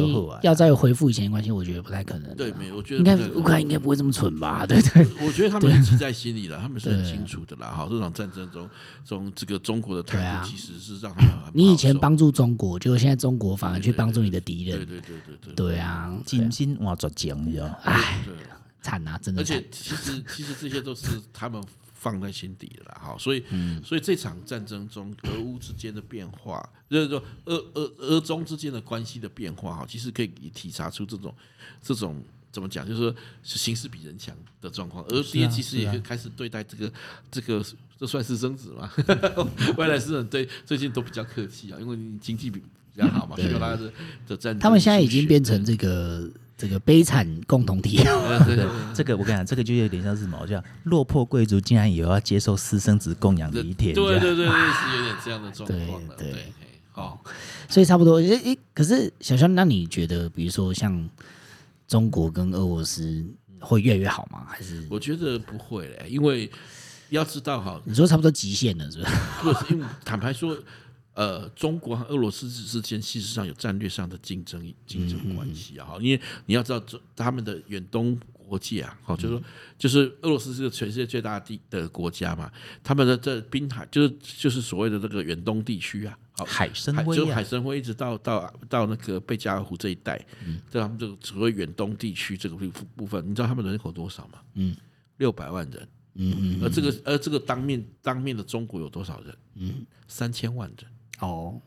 [0.42, 2.34] 要再恢复以前的关系，我觉得不太可能。
[2.38, 4.66] 对，没有，我觉得应该乌克兰应该不会这么蠢吧？
[4.66, 7.68] 对对，我觉得他们记在心里了，他们是很清楚的啦。
[7.68, 8.70] 好，这场战争中，
[9.04, 11.14] 中这个中国的态对啊度其实是让
[11.52, 14.78] 你以前帮助中国，结果现在中国反而去帮助你的敌人。
[14.78, 17.66] 对对对对对对啊，金金哇做僵，你知道？
[17.84, 18.34] 唉，对，
[18.82, 19.68] 惨啊，真的惨而且。
[19.70, 21.62] 其实其实这些都是他们
[22.00, 23.16] 放在心底了哈。
[23.18, 31.34] 所以嗯所以这场战争中俄乌之间的变化，就是说俄俄俄中之间的关系的变化，哈，其实可以体察出这种
[31.82, 32.24] 这种。
[32.50, 32.88] 怎么讲？
[32.88, 36.92] 就是说，形势比人强的状况，而爹其实也会开始对待这个、
[37.30, 37.64] 这个，
[38.00, 38.92] 这算是生子嘛？
[39.78, 42.60] 外来诗人对最近都比较客气啊，因为经济比
[42.96, 43.94] 比较好嘛，所以他的
[44.28, 46.28] 的战争，他们现在已经变成这个
[46.58, 47.98] 这个悲惨共同体。
[48.96, 53.94] 这个我跟你讲，这个就有点像是什么，叫落魄贵族竟然也要接受私生子供养的一天。
[53.94, 56.16] 对对对对，是有点这样的状况了。
[56.18, 56.54] 对对，
[56.92, 57.24] 好，
[57.70, 58.16] 所以差不多。
[58.16, 61.08] 诶诶，可是小肖，那你觉得，比如说像
[61.88, 63.24] 中国跟俄罗斯
[63.60, 64.46] 会越来越好吗？
[64.48, 66.50] 还是我觉得不会嘞，因为
[67.10, 69.12] 要知道哈，你说差不多极限了，是不是？
[69.44, 70.58] 不是，因为坦白说，
[71.18, 75.84] 呃，中国和俄罗斯之间事实上有战略上的竞争竞争关系啊。
[75.84, 79.44] 哈，因为你要知道，这他们的远东国界啊，好，就是说，
[79.80, 82.52] 就是俄罗斯是个全世界最大的的国家嘛，
[82.84, 86.16] 他们的这滨海就是就是所谓的这个远东地区啊。
[86.34, 90.24] 好，海参就海参崴一直到到到那个贝加尔湖这一带，
[90.70, 94.38] 在他们这个所谓远东地区这个部部分，你知道他们人口多少吗？
[94.54, 94.78] 嗯，
[95.18, 95.90] 六百万人。
[96.20, 99.36] 嗯嗯而这个而这个当面当面的中国有多少人？
[99.56, 100.92] 嗯，三千万人。
[101.20, 101.62] 哦，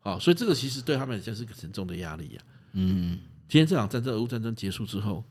[0.00, 2.42] 好，所以这个其实对他们来讲是一个沉重的压力呀。
[2.72, 5.24] 嗯，今天这场战争，俄乌战争结束之后，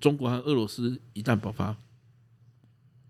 [0.00, 1.76] 中国和俄罗斯一旦爆发。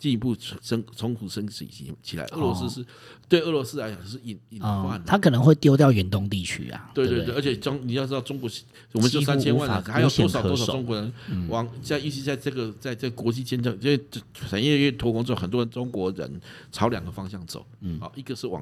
[0.03, 2.85] 进一步升冲突升级起起来，俄罗斯是
[3.29, 6.91] 对俄罗斯来讲是隐隐患的，他可能会丢掉远东地区啊。
[6.93, 8.51] 对对对，而且中你要知道，中国
[8.95, 11.13] 我们就三千万人，还有多少多少中国人
[11.49, 16.41] 往在，尤其在这个在这国际间，因为产业链脱钩之后，很多人中国人
[16.73, 18.61] 朝两个方向走，嗯，好，一个是往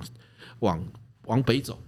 [0.59, 0.86] 往
[1.24, 1.82] 往北走，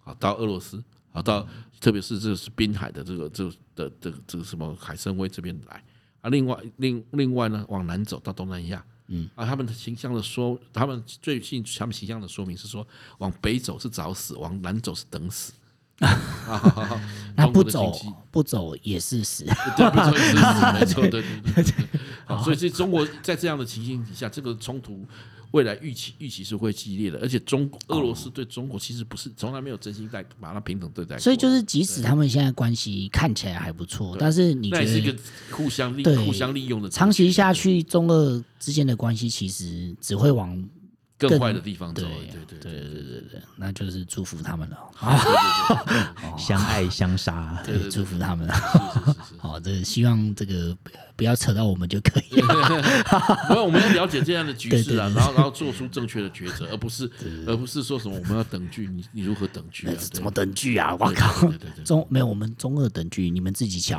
[0.00, 1.48] 好到俄罗斯，好到
[1.80, 5.82] 特别是这个是滨海的这个这的这个这个什么海参崴这边来。
[6.20, 8.84] 啊，另外另另外呢往南走到东南亚。
[9.08, 12.86] 嗯啊，他们的形象的说，他们最近他们形象的说明是说，
[13.18, 15.52] 往北走是找死，往南走是等死。
[15.98, 17.00] 啊，
[17.34, 17.92] 那不走
[18.30, 19.44] 不走也是死，
[19.76, 21.22] 对，不走也是死，没错，对对
[21.54, 21.74] 对对。
[22.24, 25.04] 好，所以这中国在这样的情形底下，这个冲突
[25.52, 31.18] 未来预期预期是会激烈的，而且中俄罗斯对中国其实不是从来没有真心在把它平等对待。
[31.18, 35.16] 所以就是，即使他们现在关系看起来还不错，但是你觉得是一个
[35.50, 40.62] 互相利互相利用的，长期下去，中俄之间的关系其实只会往
[41.16, 42.02] 更坏的地方走。
[42.02, 44.76] 对对对对对对对，那就是祝福他们了。
[46.38, 48.48] 相爱相杀，对，祝福他们。
[49.38, 50.76] 好， 这希望这个
[51.18, 52.40] 不要扯到我们就可以。
[53.48, 57.10] 不过我们要了解这样的局势啊，然后然后做出正确的抉择，而不是
[57.44, 59.94] 而不是说什么我们要等距，你你如何等距啊？
[59.98, 60.94] 怎么等距啊？
[60.96, 61.52] 我靠！
[61.84, 63.98] 中没有我们中二等距，你们自己瞧。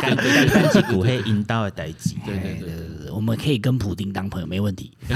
[0.00, 2.14] 干干干几股黑引导的代志。
[2.24, 4.90] 对对对，我们可以跟普丁当朋友，没问题。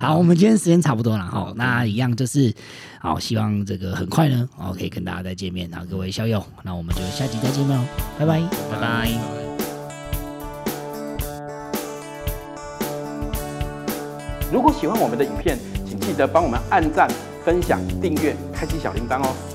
[0.00, 2.52] 好，我们今天时间差不多了哈，那一样就是
[3.00, 5.70] 好，希望这个很快呢，哦，可以跟大家再见面。
[5.72, 7.76] 好，各位校友，那我们就下集再见喽，
[8.18, 9.08] 拜拜，拜拜。
[14.52, 17.08] 如果喜欢我们的影片，请记得帮我们按赞、
[17.44, 19.53] 分享、订阅、开启小铃铛哦。